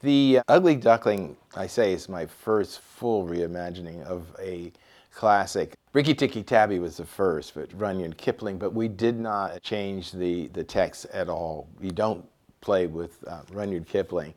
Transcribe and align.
The 0.00 0.40
Ugly 0.48 0.76
Duckling, 0.76 1.36
I 1.56 1.66
say, 1.66 1.92
is 1.92 2.08
my 2.08 2.26
first 2.26 2.80
full 2.80 3.26
reimagining 3.26 4.04
of 4.04 4.24
a 4.38 4.72
classic. 5.12 5.74
Rikki 5.92 6.14
Tikki 6.14 6.42
Tavi 6.42 6.78
was 6.78 6.98
the 6.98 7.04
first, 7.04 7.54
but 7.54 7.72
Rudyard 7.72 8.16
Kipling, 8.16 8.58
but 8.58 8.72
we 8.72 8.86
did 8.86 9.18
not 9.18 9.62
change 9.62 10.12
the, 10.12 10.46
the 10.48 10.62
text 10.62 11.06
at 11.06 11.28
all. 11.28 11.68
We 11.80 11.90
don't 11.90 12.24
play 12.60 12.86
with 12.86 13.24
uh, 13.26 13.40
Kipling. 13.88 14.34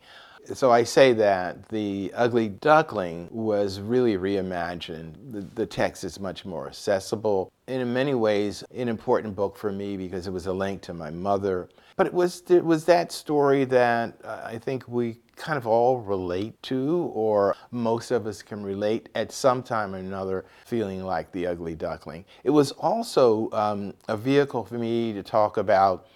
So 0.54 0.72
I 0.72 0.84
say 0.84 1.14
that 1.14 1.70
the 1.70 2.12
Ugly 2.16 2.50
Duckling 2.50 3.28
was 3.32 3.80
really 3.80 4.18
reimagined. 4.18 5.14
The, 5.32 5.42
the 5.42 5.66
text 5.66 6.04
is 6.04 6.20
much 6.20 6.44
more 6.44 6.68
accessible. 6.68 7.52
And 7.68 7.82
in 7.82 7.94
many 7.94 8.16
ways, 8.16 8.64
an 8.74 8.90
important 8.90 9.36
book 9.36 9.56
for 9.56 9.72
me 9.72 9.96
because 9.96 10.26
it 10.26 10.32
was 10.32 10.48
a 10.48 10.54
link 10.54 10.82
to 10.84 10.94
my 10.94 11.12
mother. 11.12 11.70
But 11.98 12.08
it 12.08 12.14
was, 12.14 12.44
it 12.50 12.64
was 12.64 12.86
that 12.86 13.12
story 13.12 13.66
that 13.66 14.18
uh, 14.24 14.42
I 14.44 14.58
think 14.58 14.88
we 14.88 15.20
kind 15.36 15.58
of 15.58 15.68
all 15.68 16.00
relate 16.00 16.62
to, 16.64 17.12
or 17.14 17.56
most 17.72 18.12
of 18.12 18.26
us 18.26 18.42
can 18.42 18.64
relate 18.64 19.10
at 19.16 19.32
some 19.32 19.62
time 19.62 19.94
or 19.94 20.00
another, 20.00 20.46
feeling 20.66 21.04
like 21.04 21.32
the 21.32 21.46
ugly 21.46 21.76
duckling. 21.76 22.26
It 22.44 22.50
was 22.50 22.72
also 22.72 23.50
um, 23.52 23.94
a 24.08 24.18
vehicle 24.18 24.64
for 24.66 24.78
me 24.78 25.14
to 25.14 25.24
talk 25.24 25.58
about 25.58 26.08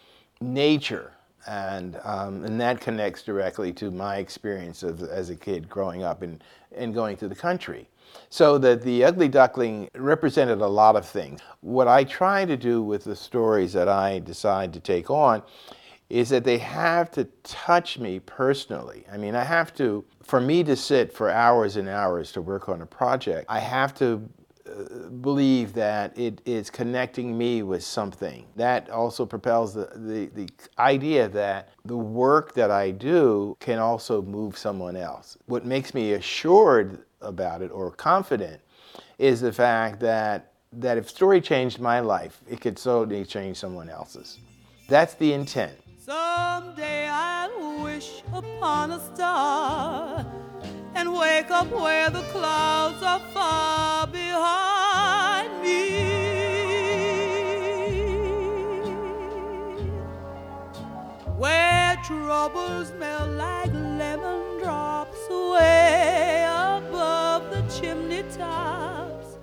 nature 0.42 1.12
and 1.48 2.00
um, 2.04 2.44
and 2.46 2.60
that 2.60 2.80
connects 2.80 3.24
directly 3.24 3.74
to 3.74 3.92
my 3.92 4.18
experience 4.18 4.84
of, 4.84 5.02
as 5.04 5.30
a 5.30 5.36
kid 5.36 5.70
growing 5.70 6.04
up 6.04 6.22
and, 6.22 6.44
and 6.76 6.94
going 6.94 7.18
to 7.18 7.28
the 7.28 7.36
country. 7.36 7.90
So 8.30 8.58
that 8.60 8.84
the 8.84 9.04
ugly 9.04 9.28
duckling 9.28 9.90
represented 9.96 10.62
a 10.62 10.68
lot 10.68 10.96
of 10.96 11.06
things. 11.06 11.42
What 11.62 11.88
I 11.88 12.04
try 12.04 12.46
to 12.46 12.56
do 12.56 12.84
with 12.84 13.04
the 13.04 13.16
stories 13.16 13.74
that 13.74 13.90
I 13.90 14.20
decide 14.20 14.72
to 14.74 14.80
take 14.80 15.10
on 15.10 15.42
is 16.10 16.30
that 16.30 16.44
they 16.44 16.60
have 16.60 17.10
to 17.12 17.24
touch 17.44 17.98
me 17.98 18.20
personally. 18.20 19.04
I 19.12 19.18
mean, 19.18 19.36
I 19.36 19.44
have 19.44 19.74
to, 19.76 20.06
for 20.22 20.40
me 20.40 20.64
to 20.64 20.76
sit 20.76 21.12
for 21.12 21.30
hours 21.32 21.76
and 21.76 21.90
hours 21.90 22.32
to 22.34 22.42
work 22.42 22.70
on 22.70 22.82
a 22.82 22.86
project, 22.86 23.46
I 23.50 23.60
have 23.60 23.96
to 23.96 24.30
believe 25.22 25.74
that 25.74 26.18
it 26.18 26.42
is 26.46 26.70
connecting 26.70 27.38
me 27.38 27.64
with 27.64 27.84
something. 27.84 28.46
That 28.56 28.90
also 28.90 29.26
propels 29.26 29.74
the, 29.74 29.90
the, 29.96 30.28
the 30.34 30.50
idea 30.80 31.28
that 31.30 31.70
the 31.86 31.98
work 31.98 32.54
that 32.54 32.72
I 32.72 32.92
do 32.92 33.58
can 33.60 33.80
also 33.80 34.22
move 34.22 34.58
someone 34.58 34.96
else. 34.96 35.38
What 35.48 35.66
makes 35.66 35.94
me 35.94 36.14
assured 36.14 37.04
about 37.22 37.62
it 37.62 37.72
or 37.72 37.92
confident 37.92 38.62
is 39.18 39.42
the 39.42 39.54
fact 39.54 40.00
that, 40.02 40.54
that 40.74 40.98
if 40.98 41.10
story 41.10 41.42
changed 41.42 41.80
my 41.80 42.00
life, 42.00 42.42
it 42.50 42.62
could 42.62 42.80
certainly 42.80 43.26
change 43.26 43.58
someone 43.58 43.90
else's. 43.90 44.40
That's 44.88 45.14
the 45.16 45.34
intent. 45.34 45.78
Someday 46.00 47.08
I'll 47.08 47.84
wish 47.84 48.24
upon 48.34 48.92
a 48.92 49.16
star 49.16 50.26
and 50.96 51.14
wake 51.14 51.50
up 51.52 51.70
where 51.72 52.10
the 52.10 52.22
clouds 52.32 53.02
are 53.04 53.20
far 53.34 54.08
behind 54.08 55.62
me. 55.62 56.14
Where 61.38 61.98
troubles 62.06 62.92
melt 63.00 63.30
like 63.32 63.74
lemon 63.74 64.60
drops 64.60 65.30
way 65.30 66.46
above 66.48 67.50
the 67.50 67.62
chimney 67.74 68.24
tops. 68.38 69.38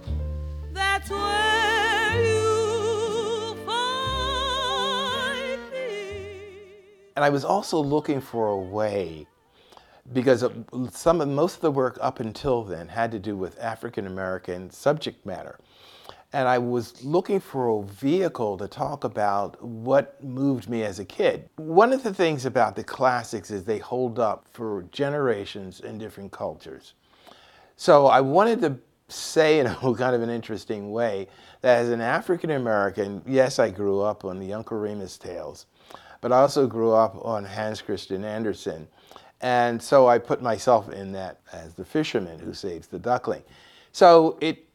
That's 0.73 1.11
where 1.11 2.25
you'll 2.25 3.57
find 3.67 5.61
me. 5.73 5.89
And 7.17 7.25
I 7.25 7.29
was 7.29 7.45
also 7.45 7.81
looking 7.83 8.21
for 8.21 8.49
a 8.49 8.57
way, 8.57 9.27
because 10.13 10.45
some 10.93 11.21
of 11.21 11.29
most 11.29 11.57
of 11.57 11.61
the 11.61 11.71
work 11.71 11.99
up 12.01 12.21
until 12.21 12.65
then 12.65 12.89
had 12.89 13.11
to 13.13 13.19
do 13.19 13.37
with 13.37 13.59
African 13.61 14.07
American 14.07 14.71
subject 14.71 15.25
matter. 15.25 15.59
And 16.33 16.47
I 16.47 16.59
was 16.59 17.03
looking 17.03 17.41
for 17.41 17.69
a 17.69 17.83
vehicle 17.83 18.57
to 18.59 18.69
talk 18.69 19.03
about 19.03 19.61
what 19.63 20.23
moved 20.23 20.69
me 20.69 20.85
as 20.85 21.01
a 21.01 21.05
kid. 21.05 21.49
One 21.57 21.93
of 21.93 22.05
the 22.05 22.15
things 22.15 22.47
about 22.47 22.77
the 22.77 22.85
classics 22.85 23.51
is 23.51 23.65
they 23.65 23.79
hold 23.79 24.21
up 24.21 24.47
for 24.53 24.85
generations 24.93 25.81
in 25.81 25.99
different 25.99 26.31
cultures. 26.31 26.95
So 27.77 28.07
I 28.07 28.21
wanted 28.21 28.61
to 28.61 28.79
say 29.09 29.59
in 29.59 29.67
a 29.67 29.75
kind 29.75 30.15
of 30.15 30.23
an 30.23 30.31
interesting 30.31 30.93
way 30.93 31.27
that 31.63 31.79
as 31.79 31.89
an 31.91 32.01
African 32.01 32.51
American, 32.51 33.23
yes, 33.27 33.59
I 33.59 33.71
grew 33.71 34.01
up 34.01 34.25
on 34.25 34.39
the 34.39 34.53
Uncle 34.53 34.79
Remus 34.79 35.19
tales, 35.19 35.67
but 36.21 36.33
I 36.33 36.41
also 36.41 36.67
grew 36.67 36.93
up 36.93 37.17
on 37.25 37.45
Hans 37.45 37.83
Christian 37.83 38.25
Andersen. 38.25 38.87
And 39.41 39.83
so 39.83 40.07
I 40.07 40.19
put 40.19 40.43
myself 40.43 40.93
in 40.93 41.13
that 41.13 41.41
as 41.53 41.75
the 41.75 41.85
fisherman 41.85 42.39
who 42.39 42.53
saves 42.53 42.89
the 42.89 42.99
duckling. 42.99 43.43
So 43.93 44.37
it, 44.41 44.67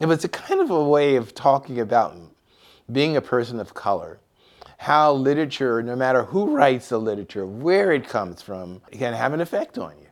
it 0.00 0.06
was 0.06 0.24
a 0.24 0.28
kind 0.28 0.60
of 0.60 0.70
a 0.70 0.84
way 0.84 1.16
of 1.16 1.34
talking 1.34 1.80
about 1.80 2.16
being 2.90 3.16
a 3.16 3.20
person 3.20 3.58
of 3.60 3.74
color, 3.74 4.20
how 4.78 5.12
literature, 5.12 5.82
no 5.82 5.96
matter 5.96 6.24
who 6.24 6.54
writes 6.54 6.88
the 6.90 6.98
literature, 6.98 7.46
where 7.46 7.92
it 7.92 8.08
comes 8.08 8.42
from, 8.42 8.82
can 8.92 9.14
have 9.14 9.32
an 9.32 9.40
effect 9.40 9.78
on 9.78 9.98
you. 9.98 10.08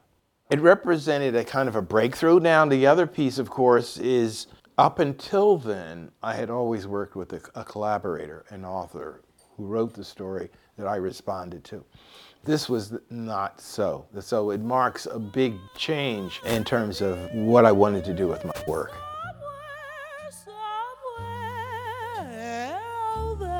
It 0.51 0.61
represented 0.61 1.35
a 1.35 1.45
kind 1.45 1.69
of 1.69 1.77
a 1.77 1.83
breakthrough. 1.83 2.41
Now, 2.41 2.67
the 2.67 2.87
other 2.87 3.07
piece, 3.07 3.39
of 3.39 3.49
course, 3.49 3.97
is 3.99 4.49
up 4.77 4.99
until 4.99 5.57
then, 5.57 6.11
I 6.23 6.35
had 6.35 6.51
always 6.51 6.87
worked 6.87 7.15
with 7.15 7.33
a, 7.33 7.41
a 7.55 7.65
collaborator, 7.65 8.45
an 8.51 8.65
author 8.65 9.23
who 9.57 9.67
wrote 9.67 9.95
the 9.95 10.05
story 10.05 10.51
that 10.79 10.87
I 10.87 10.97
responded 10.97 11.65
to. 11.65 11.85
This 12.45 12.69
was 12.69 12.95
not 13.11 13.61
so. 13.61 14.07
So 14.21 14.51
it 14.51 14.61
marks 14.61 15.07
a 15.07 15.19
big 15.19 15.55
change 15.77 16.41
in 16.45 16.65
terms 16.65 17.01
of 17.01 17.19
what 17.33 17.65
I 17.65 17.73
wanted 17.73 18.05
to 18.07 18.15
do 18.15 18.27
with 18.27 18.45
my 18.45 18.53
work. 18.67 18.93
Somewhere 20.45 22.81
over 23.17 23.52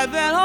I've 0.00 0.39